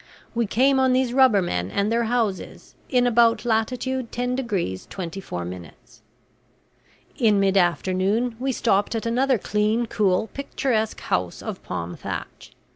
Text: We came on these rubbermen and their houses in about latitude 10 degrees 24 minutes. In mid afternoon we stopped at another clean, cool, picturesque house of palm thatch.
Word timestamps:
We 0.33 0.47
came 0.47 0.79
on 0.79 0.93
these 0.93 1.13
rubbermen 1.13 1.69
and 1.69 1.91
their 1.91 2.05
houses 2.05 2.73
in 2.89 3.05
about 3.05 3.45
latitude 3.45 4.11
10 4.11 4.33
degrees 4.33 4.87
24 4.89 5.45
minutes. 5.45 6.01
In 7.19 7.39
mid 7.39 7.55
afternoon 7.55 8.35
we 8.39 8.51
stopped 8.51 8.95
at 8.95 9.05
another 9.05 9.37
clean, 9.37 9.85
cool, 9.85 10.25
picturesque 10.33 11.01
house 11.01 11.43
of 11.43 11.61
palm 11.61 11.95
thatch. 11.95 12.51